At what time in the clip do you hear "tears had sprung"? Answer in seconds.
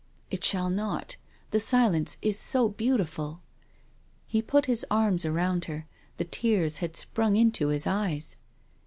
6.31-7.35